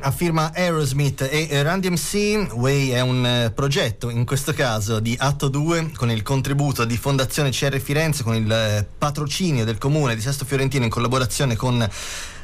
A 0.00 0.10
firma 0.12 0.50
Aerosmith 0.54 1.28
e 1.30 1.62
Randy 1.62 1.90
MC, 1.90 2.54
Way 2.54 2.88
è 2.88 3.02
un 3.02 3.26
eh, 3.26 3.50
progetto, 3.50 4.08
in 4.08 4.24
questo 4.24 4.54
caso 4.54 4.98
di 4.98 5.14
Atto 5.18 5.48
2, 5.48 5.90
con 5.94 6.10
il 6.10 6.22
contributo 6.22 6.86
di 6.86 6.96
Fondazione 6.96 7.50
CR 7.50 7.78
Firenze, 7.78 8.22
con 8.22 8.34
il 8.34 8.50
eh, 8.50 8.88
patrocinio 8.96 9.66
del 9.66 9.76
comune 9.76 10.14
di 10.14 10.22
Sesto 10.22 10.46
Fiorentino 10.46 10.84
in 10.84 10.90
collaborazione 10.90 11.54
con 11.54 11.86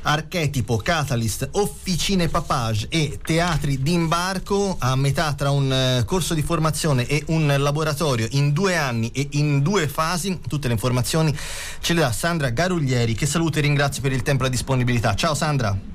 Archetipo, 0.03 0.77
Catalyst, 0.77 1.49
Officine 1.53 2.29
Papage 2.29 2.89
e 2.91 3.19
Teatri 3.25 3.81
d'imbarco 3.81 4.77
a 4.79 4.95
metà 4.95 5.33
tra 5.33 5.51
un 5.51 5.73
eh, 5.73 6.05
corso 6.05 6.35
di 6.35 6.43
formazione 6.43 7.07
e 7.07 7.25
un 7.29 7.55
laboratorio 7.57 8.29
in 8.33 8.53
due 8.53 8.77
anni 8.77 9.11
e 9.15 9.29
in 9.31 9.63
due 9.63 9.89
fasi. 9.89 10.41
Tutte 10.47 10.67
le 10.67 10.75
informazioni 10.75 11.35
ce 11.81 11.95
le 11.95 12.01
dà 12.01 12.13
Sandra 12.13 12.51
Garuglieri, 12.51 13.15
che 13.15 13.25
saluto 13.25 13.61
e 13.61 13.63
ringrazio 13.63 14.03
per 14.03 14.13
il 14.13 14.21
tempo 14.21 14.43
e 14.43 14.45
la 14.45 14.53
disponibilità. 14.53 15.15
Ciao 15.15 15.35
Sandra! 15.35 15.90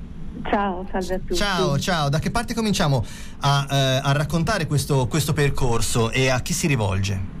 Ciao, 0.50 0.86
salve 0.90 1.14
a 1.14 1.18
tutti. 1.18 1.34
Ciao, 1.34 1.78
ciao. 1.78 2.08
Da 2.08 2.18
che 2.18 2.30
parte 2.30 2.54
cominciamo 2.54 3.04
a, 3.40 3.66
eh, 3.70 4.00
a 4.02 4.12
raccontare 4.12 4.66
questo, 4.66 5.06
questo, 5.06 5.32
percorso 5.32 6.10
e 6.10 6.28
a 6.30 6.40
chi 6.40 6.52
si 6.52 6.66
rivolge? 6.66 7.34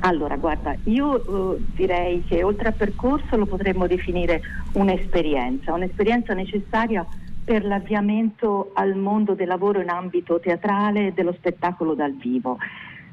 Allora, 0.00 0.36
guarda, 0.36 0.74
io 0.84 1.54
eh, 1.54 1.62
direi 1.74 2.24
che 2.24 2.42
oltre 2.42 2.68
al 2.68 2.74
percorso 2.74 3.36
lo 3.36 3.46
potremmo 3.46 3.86
definire 3.86 4.42
un'esperienza, 4.72 5.72
un'esperienza 5.72 6.34
necessaria 6.34 7.04
per 7.44 7.64
l'avviamento 7.64 8.70
al 8.74 8.94
mondo 8.94 9.34
del 9.34 9.48
lavoro 9.48 9.80
in 9.80 9.88
ambito 9.88 10.38
teatrale 10.40 11.08
e 11.08 11.12
dello 11.12 11.32
spettacolo 11.32 11.94
dal 11.94 12.12
vivo. 12.12 12.58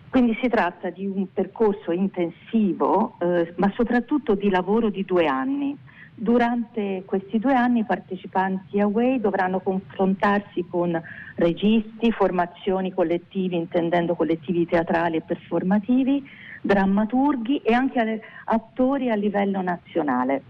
Quindi 0.10 0.38
si 0.42 0.48
tratta 0.48 0.92
di 0.92 1.08
un 1.08 1.26
percorso 1.34 1.92
intensivo, 1.92 3.16
eh, 3.20 3.54
ma 3.58 3.72
soprattutto 3.76 4.36
di 4.36 4.50
lavoro 4.50 4.90
di 4.90 5.04
due 5.06 5.26
anni 5.26 5.76
Durante 6.16 7.04
questi 7.06 7.40
due 7.40 7.56
anni 7.56 7.80
i 7.80 7.86
partecipanti 7.86 8.80
a 8.80 8.88
WAY 8.88 9.20
dovranno 9.20 9.60
confrontarsi 9.60 10.66
con 10.70 11.02
registi, 11.36 12.12
formazioni 12.12 12.94
collettivi, 12.94 13.56
intendendo 13.56 14.14
collettivi 14.14 14.68
teatrali 14.68 15.18
e 15.18 15.22
performativi, 15.22 16.24
drammaturghi 16.62 17.58
e 17.58 17.74
anche 17.74 18.22
attori 18.46 19.10
a 19.10 19.16
livello 19.16 19.62
nazionale. 19.62 20.44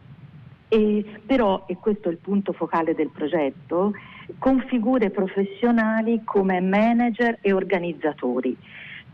E, 0.68 1.06
però, 1.26 1.64
e 1.68 1.78
questo 1.78 2.10
è 2.10 2.12
il 2.12 2.18
punto 2.18 2.52
focale 2.52 2.94
del 2.94 3.10
progetto, 3.10 3.94
con 4.40 4.66
figure 4.68 5.12
professionali 5.12 6.24
come 6.24 6.60
manager 6.60 7.38
e 7.42 7.54
organizzatori. 7.54 8.58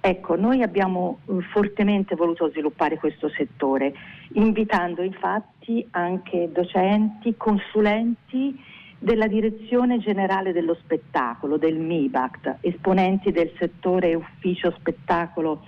Ecco, 0.02 0.36
noi 0.38 0.62
abbiamo 0.62 1.20
eh, 1.26 1.42
fortemente 1.52 2.16
voluto 2.16 2.50
sviluppare 2.50 2.98
questo 2.98 3.30
settore, 3.30 3.94
invitando 4.34 5.02
infatti 5.02 5.86
anche 5.92 6.50
docenti, 6.52 7.36
consulenti 7.36 8.58
della 8.98 9.28
Direzione 9.28 10.00
Generale 10.00 10.54
dello 10.54 10.76
Spettacolo, 10.76 11.58
del 11.58 11.78
MIBACT, 11.78 12.58
esponenti 12.62 13.32
del 13.32 13.52
settore 13.58 14.14
ufficio 14.16 14.74
spettacolo 14.78 15.64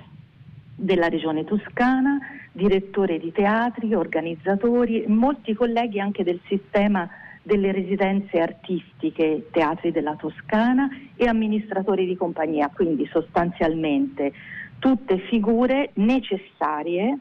della 0.75 1.09
Regione 1.09 1.43
Toscana, 1.43 2.19
direttori 2.53 3.19
di 3.19 3.31
teatri, 3.31 3.93
organizzatori, 3.93 5.05
molti 5.07 5.53
colleghi 5.53 5.99
anche 5.99 6.23
del 6.23 6.39
sistema 6.47 7.09
delle 7.41 7.71
residenze 7.71 8.39
artistiche 8.39 9.47
Teatri 9.51 9.91
della 9.91 10.15
Toscana 10.15 10.89
e 11.15 11.27
amministratori 11.27 12.05
di 12.05 12.15
compagnia, 12.15 12.69
quindi 12.73 13.07
sostanzialmente 13.11 14.33
tutte 14.79 15.19
figure 15.29 15.91
necessarie 15.95 17.17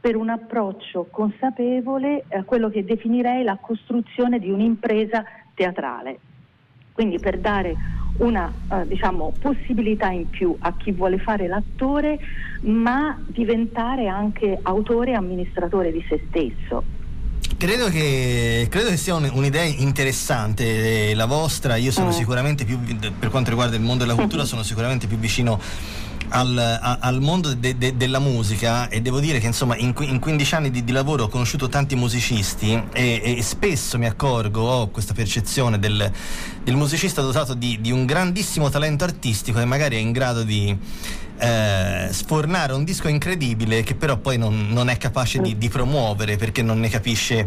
per 0.00 0.16
un 0.16 0.28
approccio 0.28 1.08
consapevole 1.10 2.24
a 2.28 2.44
quello 2.44 2.68
che 2.68 2.84
definirei 2.84 3.42
la 3.42 3.56
costruzione 3.60 4.38
di 4.38 4.50
un'impresa 4.50 5.24
teatrale. 5.54 6.18
Quindi 6.92 7.18
per 7.18 7.38
dare 7.38 7.76
una 8.18 8.52
eh, 8.68 8.86
diciamo, 8.86 9.34
possibilità 9.38 10.10
in 10.10 10.28
più 10.28 10.54
a 10.58 10.74
chi 10.76 10.92
vuole 10.92 11.18
fare 11.18 11.48
l'attore, 11.48 12.18
ma 12.62 13.24
diventare 13.26 14.06
anche 14.06 14.58
autore 14.62 15.12
e 15.12 15.14
amministratore 15.14 15.90
di 15.90 16.04
se 16.08 16.24
stesso. 16.28 16.84
Credo 17.56 17.88
che, 17.88 18.66
credo 18.68 18.90
che, 18.90 18.96
sia 18.96 19.14
un, 19.14 19.30
un'idea 19.32 19.62
interessante 19.62 21.10
eh, 21.10 21.14
la 21.14 21.26
vostra, 21.26 21.76
io 21.76 21.92
sono 21.92 22.08
mm. 22.08 22.12
sicuramente 22.12 22.64
più, 22.64 22.78
per 23.18 23.30
quanto 23.30 23.50
riguarda 23.50 23.76
il 23.76 23.82
mondo 23.82 24.04
della 24.04 24.16
cultura, 24.16 24.44
sono 24.44 24.62
sicuramente 24.62 25.06
più 25.06 25.16
vicino 25.16 25.60
al, 26.28 26.58
a, 26.58 26.98
al 27.00 27.20
mondo 27.20 27.54
de, 27.54 27.76
de, 27.78 27.96
della 27.96 28.18
musica 28.18 28.88
e 28.88 29.00
devo 29.00 29.20
dire 29.20 29.38
che 29.38 29.46
insomma 29.46 29.76
in, 29.76 29.94
in 30.00 30.18
15 30.18 30.54
anni 30.54 30.70
di, 30.70 30.84
di, 30.84 30.92
lavoro 30.92 31.24
ho 31.24 31.28
conosciuto 31.28 31.68
tanti 31.68 31.94
musicisti 31.94 32.82
e, 32.92 33.36
e, 33.36 33.42
spesso 33.42 33.98
mi 33.98 34.06
accorgo, 34.06 34.62
ho 34.62 34.88
questa 34.88 35.14
percezione 35.14 35.78
del, 35.78 36.10
del 36.62 36.76
musicista 36.76 37.22
dotato 37.22 37.54
di, 37.54 37.80
di 37.80 37.92
un 37.92 38.04
grandissimo 38.04 38.68
talento 38.68 39.04
artistico 39.04 39.60
e 39.60 39.64
magari 39.64 39.96
è 39.96 40.00
in 40.00 40.12
grado 40.12 40.42
di 40.42 40.76
eh, 41.44 42.08
sfornare 42.10 42.72
un 42.72 42.84
disco 42.84 43.08
incredibile 43.08 43.82
che 43.82 43.94
però 43.94 44.16
poi 44.16 44.38
non, 44.38 44.68
non 44.70 44.88
è 44.88 44.96
capace 44.96 45.40
di, 45.40 45.58
di, 45.58 45.68
promuovere 45.68 46.36
perché 46.36 46.62
non 46.62 46.80
ne 46.80 46.88
capisce, 46.88 47.46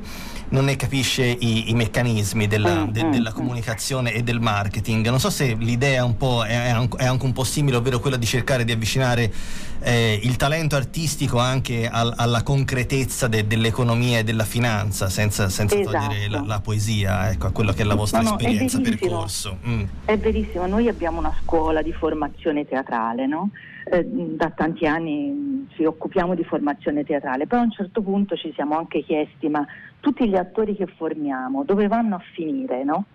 non 0.49 0.65
ne 0.65 0.75
capisce 0.75 1.25
i, 1.25 1.71
i, 1.71 1.73
meccanismi 1.73 2.45
della, 2.45 2.85
mm, 2.85 2.89
de, 2.89 3.05
mm, 3.05 3.11
della, 3.11 3.31
mm. 3.31 3.33
comunicazione 3.33 4.13
e 4.13 4.21
del 4.21 4.39
marketing. 4.39 5.09
Non 5.09 5.19
so 5.19 5.31
se 5.31 5.55
l'idea 5.55 6.05
un 6.05 6.15
è, 6.45 6.75
è, 6.97 7.05
anche 7.05 7.25
un 7.25 7.33
po' 7.33 7.43
simile, 7.43 7.77
ovvero 7.77 7.99
quella 7.99 8.17
di 8.17 8.27
cercare 8.27 8.63
di 8.63 8.71
avvicinare 8.71 9.33
eh, 9.79 10.19
il 10.21 10.35
talento 10.35 10.75
artistico 10.75 11.39
anche 11.39 11.89
al, 11.89 12.13
alla 12.15 12.43
concretezza 12.43 13.27
de, 13.27 13.47
dell'economia 13.47 14.19
e 14.19 14.23
della 14.23 14.45
finanza, 14.45 15.09
senza, 15.09 15.49
senza 15.49 15.75
esatto. 15.75 15.97
togliere 15.97 16.29
la, 16.29 16.43
la, 16.45 16.59
poesia, 16.59 17.31
ecco, 17.31 17.47
a 17.47 17.51
quello 17.51 17.73
che 17.73 17.81
è 17.81 17.85
la 17.85 17.95
vostra 17.95 18.21
no, 18.21 18.29
no, 18.29 18.37
esperienza, 18.37 18.79
percorso. 18.79 19.57
Mm. 19.65 19.83
È 20.05 20.17
verissimo, 20.19 20.67
noi 20.67 20.87
abbiamo 20.87 21.17
una 21.17 21.33
scuola 21.41 21.81
di 21.81 21.93
formazione 21.93 22.67
teatrale, 22.67 23.25
no? 23.25 23.49
Eh, 23.89 24.05
da 24.05 24.49
tanti 24.49 24.85
anni 24.85 25.67
ci 25.69 25.85
occupiamo 25.85 26.35
di 26.35 26.43
formazione 26.43 27.03
teatrale, 27.05 27.47
però 27.47 27.61
a 27.61 27.65
un 27.65 27.71
certo 27.71 28.01
punto 28.01 28.35
ci 28.35 28.51
siamo 28.53 28.75
anche 28.75 29.01
chiesti 29.01 29.47
ma 29.47 29.65
tutti 29.99 30.27
gli 30.27 30.35
attori 30.35 30.75
che 30.75 30.87
formiamo 30.87 31.63
dove 31.63 31.87
vanno 31.87 32.15
a 32.15 32.21
finire, 32.33 32.83
no? 32.83 33.05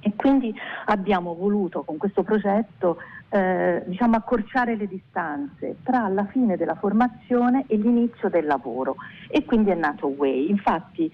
E 0.00 0.12
quindi 0.16 0.52
abbiamo 0.86 1.34
voluto 1.34 1.82
con 1.84 1.96
questo 1.96 2.24
progetto 2.24 2.98
eh, 3.28 3.82
diciamo, 3.86 4.16
accorciare 4.16 4.76
le 4.76 4.88
distanze 4.88 5.76
tra 5.84 6.08
la 6.08 6.26
fine 6.26 6.56
della 6.56 6.74
formazione 6.74 7.64
e 7.68 7.76
l'inizio 7.76 8.28
del 8.28 8.46
lavoro 8.46 8.96
e 9.28 9.44
quindi 9.44 9.70
è 9.70 9.74
nato 9.74 10.08
Way. 10.08 10.50
Infatti 10.50 11.10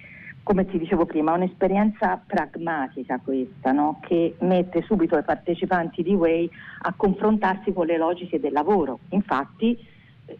come 0.49 0.65
ti 0.65 0.79
dicevo 0.79 1.05
prima, 1.05 1.33
è 1.33 1.37
un'esperienza 1.37 2.19
pragmatica 2.27 3.21
questa, 3.23 3.71
no? 3.73 4.01
che 4.01 4.35
mette 4.39 4.81
subito 4.81 5.19
i 5.19 5.23
partecipanti 5.23 6.03
di 6.03 6.15
Way 6.15 6.49
a 6.85 6.95
confrontarsi 6.97 7.71
con 7.75 7.85
le 7.85 7.99
logiche 7.99 8.41
del 8.41 8.55
lavoro. 8.55 9.01
Infatti 9.11 9.77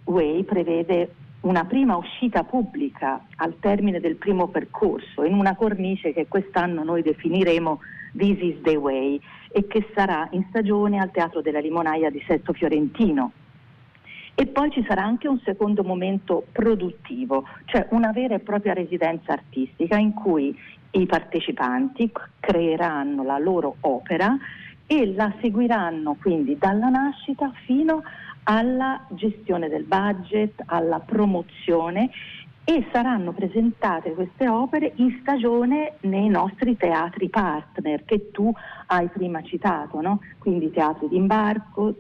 Way 0.05 0.45
prevede 0.45 1.13
una 1.43 1.67
prima 1.67 1.99
uscita 1.99 2.43
pubblica 2.43 3.27
al 3.37 3.59
termine 3.61 4.01
del 4.01 4.17
primo 4.17 4.49
percorso 4.49 5.25
in 5.25 5.35
una 5.35 5.55
cornice 5.55 6.15
che 6.15 6.27
quest'anno 6.27 6.83
noi 6.85 7.03
definiremo 7.03 7.79
This 8.17 8.39
is 8.41 8.63
the 8.63 8.77
Way 8.77 9.21
e 9.53 9.67
che 9.67 9.91
sarà 9.95 10.27
in 10.31 10.47
stagione 10.49 11.01
al 11.01 11.11
Teatro 11.11 11.43
della 11.43 11.61
Limonaia 11.61 12.09
di 12.09 12.25
Sesto 12.27 12.55
Fiorentino 12.55 13.33
e 14.41 14.47
poi 14.47 14.71
ci 14.71 14.85
sarà 14.87 15.03
anche 15.03 15.27
un 15.27 15.41
secondo 15.41 15.83
momento 15.83 16.47
produttivo, 16.53 17.45
cioè 17.65 17.89
una 17.91 18.13
vera 18.13 18.37
e 18.37 18.39
propria 18.39 18.73
residenza 18.73 19.33
artistica 19.33 19.97
in 19.97 20.15
cui 20.15 20.57
i 20.93 21.07
partecipanti 21.07 22.09
creeranno 22.39 23.25
la 23.25 23.39
loro 23.39 23.79
opera 23.81 24.39
e 24.87 25.13
la 25.13 25.35
seguiranno 25.41 26.17
quindi 26.21 26.57
dalla 26.57 26.89
nascita 26.89 27.51
fino 27.65 28.05
alla 28.45 29.05
gestione 29.09 29.69
del 29.69 29.83
budget, 29.83 30.63
alla 30.67 31.01
promozione 31.01 32.09
e 32.63 32.87
saranno 32.93 33.33
presentate 33.33 34.13
queste 34.13 34.47
opere 34.47 34.93
in 34.97 35.19
stagione 35.21 35.95
nei 36.03 36.29
nostri 36.29 36.77
teatri 36.77 37.29
partner 37.29 38.05
che 38.05 38.31
tu 38.31 38.53
hai 38.87 39.09
prima 39.09 39.43
citato, 39.43 40.01
no? 40.01 40.21
quindi 40.39 40.71
teatri 40.71 41.09
d'imbarco, 41.09 41.97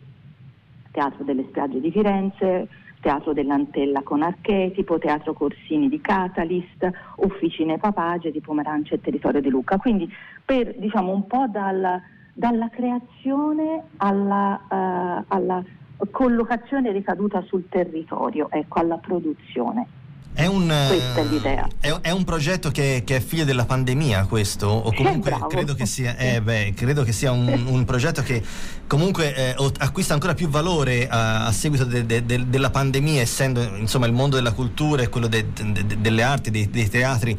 Teatro 0.91 1.25
delle 1.25 1.45
Spiagge 1.49 1.81
di 1.81 1.91
Firenze, 1.91 2.69
Teatro 3.01 3.33
dell'Antella 3.33 4.03
con 4.03 4.23
Archetipo, 4.23 4.99
Teatro 4.99 5.33
Corsini 5.33 5.89
di 5.89 6.01
Catalyst, 6.01 6.91
Officine 7.17 7.79
Papage 7.79 8.31
di 8.31 8.41
Pomerance 8.41 8.95
e 8.95 9.01
Territorio 9.01 9.41
di 9.41 9.51
Lucca. 9.51 9.77
Quindi 9.77 10.13
per 10.45 10.75
diciamo 10.77 11.13
un 11.13 11.27
po' 11.27 11.47
dal, 11.49 12.01
dalla 12.33 12.69
creazione 12.69 13.85
alla, 13.99 14.61
uh, 14.69 15.25
alla 15.29 15.63
collocazione 16.11 16.93
ricaduta 16.93 17.41
sul 17.43 17.69
territorio, 17.69 18.51
ecco, 18.51 18.81
alla 18.81 18.99
produzione. 18.99 19.98
È 20.39 20.47
un, 20.47 20.73
Questa 20.87 21.21
è 21.21 21.25
l'idea. 21.25 21.69
È, 21.81 21.89
è 22.01 22.11
un 22.13 22.23
progetto 22.23 22.71
che, 22.71 23.03
che, 23.05 23.17
è 23.17 23.21
figlio 23.21 23.45
della 23.45 23.65
pandemia 23.65 24.27
questo? 24.27 24.69
O 24.69 24.95
comunque 24.95 25.33
eh, 25.33 25.47
credo 25.49 25.75
che 25.75 25.85
sia, 25.85 26.17
eh, 26.17 26.41
beh, 26.41 26.75
credo 26.77 27.03
che 27.03 27.11
sia 27.11 27.33
un, 27.33 27.65
un, 27.67 27.85
progetto 27.85 28.23
che 28.23 28.41
comunque 28.87 29.35
eh, 29.35 29.73
acquista 29.79 30.15
ancora 30.15 30.35
più 30.35 30.49
valore 30.49 31.09
a, 31.09 31.47
a 31.47 31.51
seguito 31.51 31.85
de, 31.85 32.07
de, 32.07 32.25
de, 32.25 32.49
della 32.49 32.71
pandemia, 32.71 33.21
essendo 33.21 33.63
insomma 33.79 34.07
il 34.07 34.13
mondo 34.13 34.37
della 34.37 34.53
cultura 34.53 35.03
e 35.03 35.09
quello 35.09 35.27
delle 35.27 36.23
arti, 36.23 36.53
dei, 36.53 36.71
dei 36.71 36.89
teatri 36.89 37.37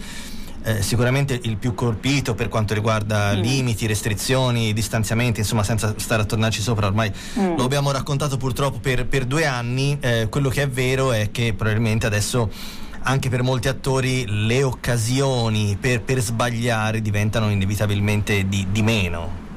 eh, 0.63 0.81
sicuramente 0.81 1.40
il 1.44 1.56
più 1.56 1.74
colpito 1.74 2.36
per 2.36 2.50
quanto 2.50 2.74
riguarda 2.74 3.34
mm. 3.34 3.40
limiti, 3.40 3.88
restrizioni, 3.88 4.74
distanziamenti, 4.74 5.40
insomma 5.40 5.63
senza 5.63 5.94
stare 5.95 6.24
a 6.24 6.25
tornarci 6.25 6.62
sopra, 6.62 6.88
ormai 6.88 7.10
mm. 7.40 7.56
lo 7.56 7.63
abbiamo 7.63 7.92
raccontato 7.92 8.36
purtroppo 8.36 8.80
per, 8.80 9.06
per 9.06 9.24
due 9.24 9.45
anni, 9.45 9.98
eh, 10.02 10.28
quello 10.30 10.50
che 10.50 10.63
è 10.63 10.68
vero 10.68 11.13
è 11.13 11.31
che 11.31 11.54
probabilmente 11.54 12.06
adesso 12.06 12.52
anche 13.04 13.30
per 13.30 13.44
molti 13.44 13.68
attori 13.68 14.25
le 14.28 14.63
occasioni 14.63 15.78
per, 15.80 16.01
per 16.01 16.19
sbagliare 16.19 17.01
diventano 17.01 17.50
inevitabilmente 17.50 18.48
di, 18.48 18.68
di 18.72 18.81
meno. 18.81 19.48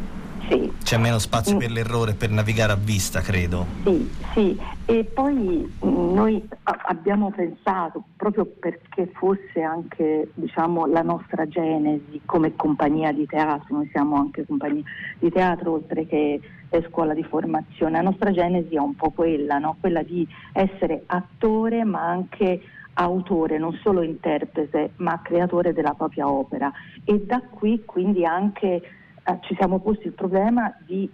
Sì. 0.49 0.71
C'è 0.83 0.99
meno 0.99 1.19
spazio 1.19 1.55
mm. 1.55 1.59
per 1.59 1.71
l'errore, 1.71 2.15
per 2.15 2.31
navigare 2.31 2.73
a 2.73 2.77
vista, 2.77 3.21
credo. 3.21 3.67
Sì, 3.85 4.11
sì. 4.35 4.61
E 4.85 5.05
poi 5.05 5.35
mm, 5.35 6.15
noi 6.15 6.47
abbiamo 6.65 7.31
pensato, 7.31 8.05
proprio 8.17 8.45
perché 8.45 9.11
fosse 9.15 9.63
anche 9.63 10.31
diciamo, 10.35 10.87
la 10.87 11.03
nostra 11.03 11.47
genesi 11.47 12.21
come 12.27 12.55
compagnia 12.57 13.13
di 13.13 13.25
teatro, 13.27 13.77
noi 13.77 13.89
siamo 13.93 14.17
anche 14.17 14.45
compagnia 14.45 14.83
di 15.19 15.31
teatro 15.31 15.73
oltre 15.73 16.07
che 16.07 16.41
scuola 16.89 17.13
di 17.13 17.23
formazione, 17.23 17.93
la 17.93 18.03
nostra 18.03 18.31
genesi 18.31 18.75
è 18.75 18.79
un 18.79 18.95
po' 18.95 19.11
quella, 19.11 19.59
no? 19.59 19.77
quella 19.79 20.03
di 20.03 20.27
essere 20.53 21.03
attore 21.07 21.85
ma 21.85 22.01
anche 22.01 22.61
autore, 22.95 23.59
non 23.59 23.79
solo 23.83 24.03
interprete, 24.03 24.93
ma 24.97 25.21
creatore 25.23 25.73
della 25.73 25.95
propria 25.95 26.29
opera. 26.29 26.71
E 27.05 27.21
da 27.25 27.41
qui 27.41 27.83
quindi 27.85 28.25
anche 28.25 28.83
eh, 29.25 29.39
ci 29.43 29.55
siamo 29.57 29.79
posti 29.81 30.07
il 30.07 30.13
problema 30.13 30.75
di 30.85 31.11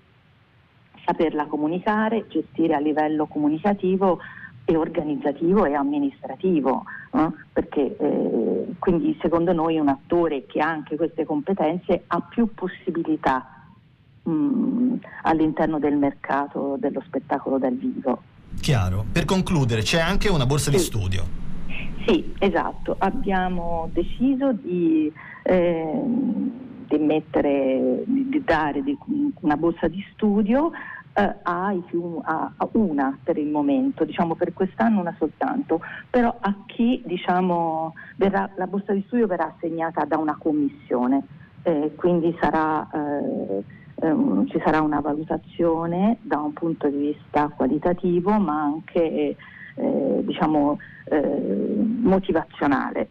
saperla 1.05 1.47
comunicare, 1.47 2.27
gestire 2.29 2.75
a 2.75 2.81
livello 2.81 3.27
comunicativo 3.27 4.19
e 4.65 4.77
organizzativo 4.77 5.65
e 5.65 5.73
amministrativo, 5.73 6.85
eh? 7.15 7.29
perché 7.53 7.97
eh, 7.97 8.75
quindi 8.79 9.17
secondo 9.23 9.53
noi 9.55 9.79
un 9.79 9.89
attore 9.89 10.45
che 10.45 10.61
ha 10.61 10.69
anche 10.69 10.97
queste 10.97 11.25
competenze 11.25 12.05
ha 12.07 12.21
più 12.21 12.53
possibilità 12.53 13.65
mh, 14.25 14.97
all'interno 15.23 15.79
del 15.79 15.97
mercato 15.97 16.77
dello 16.79 17.03
spettacolo 17.07 17.57
dal 17.57 17.75
vivo. 17.75 18.23
Chiaro. 18.61 19.07
Per 19.11 19.25
concludere, 19.25 19.81
c'è 19.81 20.01
anche 20.01 20.29
una 20.29 20.45
borsa 20.45 20.71
sì. 20.71 20.77
di 20.77 20.83
studio. 20.83 21.48
Sì, 22.09 22.35
esatto. 22.39 22.97
Abbiamo 23.01 23.91
deciso 23.93 24.53
di, 24.53 25.13
eh, 25.43 26.01
di, 26.89 26.99
mettere, 27.01 28.03
di 28.07 28.43
dare 28.43 28.83
una 29.41 29.59
borsa 29.59 29.89
di 29.89 30.03
studio 30.15 30.71
eh, 31.13 31.35
a, 31.43 31.77
una 32.73 33.19
per 33.23 33.37
il 33.37 33.49
momento, 33.49 34.07
diciamo 34.07 34.37
per 34.37 34.55
quest'anno 34.55 35.01
una 35.01 35.15
soltanto, 35.19 35.83
però 36.09 36.35
a 36.41 36.55
chi 36.65 37.03
diciamo, 37.05 37.93
verrà, 38.17 38.49
la 38.57 38.67
borsa 38.67 38.95
di 38.95 39.05
studio 39.07 39.27
verrà 39.27 39.53
assegnata 39.55 40.07
da 40.07 40.17
una 40.17 40.39
commissione, 40.39 41.23
eh, 41.63 41.93
quindi 41.95 42.35
sarà, 42.41 42.89
eh, 42.91 43.65
ehm, 43.97 44.47
ci 44.47 44.59
sarà 44.65 44.81
una 44.81 45.01
valutazione 45.01 46.17
da 46.23 46.39
un 46.39 46.55
punto 46.55 46.89
di 46.89 47.13
vista 47.13 47.53
qualitativo 47.55 48.31
ma 48.39 48.63
anche 48.63 49.37
eh, 49.79 50.25
diciamo, 50.25 50.79
eh, 51.05 51.43
motivazionale 52.03 53.09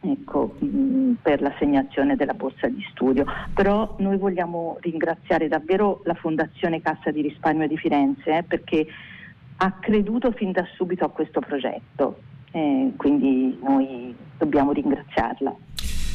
ecco, 0.00 0.54
mh, 0.58 0.66
mm, 0.66 1.12
per 1.22 1.40
l'assegnazione 1.40 2.16
della 2.16 2.34
borsa 2.34 2.68
di 2.68 2.84
studio. 2.90 3.24
Però 3.54 3.94
noi 3.98 4.16
vogliamo 4.18 4.76
ringraziare 4.80 5.48
davvero 5.48 6.02
la 6.04 6.14
Fondazione 6.14 6.80
Cassa 6.80 7.10
di 7.10 7.22
Risparmio 7.22 7.66
di 7.66 7.76
Firenze 7.76 8.38
eh, 8.38 8.42
perché 8.42 8.86
ha 9.56 9.72
creduto 9.72 10.32
fin 10.32 10.52
da 10.52 10.66
subito 10.74 11.04
a 11.04 11.10
questo 11.10 11.40
progetto, 11.40 12.18
eh, 12.50 12.92
quindi 12.96 13.58
noi 13.62 14.14
dobbiamo 14.36 14.72
ringraziarla. 14.72 15.54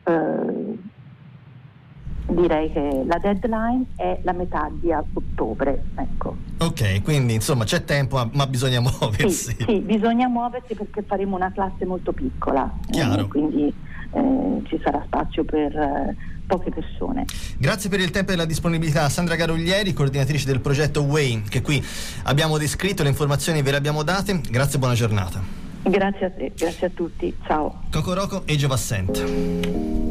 Eh, 0.04 0.78
direi 2.30 2.72
che 2.72 3.04
la 3.06 3.18
deadline 3.20 3.86
è 3.96 4.20
la 4.24 4.34
metà 4.34 4.70
di 4.72 4.92
ottobre. 4.92 5.86
Ecco. 5.96 6.36
Ok, 6.60 7.02
quindi 7.02 7.34
insomma 7.34 7.64
c'è 7.64 7.84
tempo, 7.84 8.30
ma 8.34 8.48
bisogna 8.48 8.80
muoversi. 8.82 9.56
Sì, 9.56 9.64
sì 9.66 9.80
bisogna 9.80 10.28
muoversi 10.28 10.76
perché 10.76 11.04
faremo 11.04 11.36
una 11.36 11.52
classe 11.52 11.86
molto 11.86 12.12
piccola. 12.12 12.72
Chiaro. 12.90 13.24
Eh, 13.24 13.28
quindi 13.28 13.74
eh, 14.12 14.62
ci 14.68 14.80
sarà 14.84 15.04
spazio 15.06 15.44
per 15.44 15.76
eh, 15.76 16.16
poche 16.46 16.72
persone. 16.72 17.26
Grazie 17.58 17.90
per 17.90 18.00
il 18.00 18.12
tempo 18.12 18.32
e 18.32 18.36
la 18.36 18.46
disponibilità. 18.46 19.08
Sandra 19.10 19.36
Garuglieri, 19.36 19.94
coordinatrice 19.94 20.46
del 20.46 20.62
progetto 20.62 21.04
Way, 21.04 21.44
che 21.50 21.62
qui 21.62 21.84
abbiamo 22.24 22.58
descritto, 22.58 23.04
le 23.04 23.10
informazioni 23.10 23.62
ve 23.62 23.72
le 23.72 23.78
abbiamo 23.78 24.04
date. 24.04 24.40
Grazie 24.50 24.76
e 24.76 24.80
buona 24.80 24.94
giornata. 24.94 25.42
Grazie 25.84 26.26
a 26.26 26.32
te, 26.32 26.52
grazie 26.56 26.88
a 26.88 26.92
tutti. 26.94 27.36
Ciao. 27.46 27.84
Cocoroco 27.92 28.44
e 28.46 28.56
Giovassente. 28.56 30.07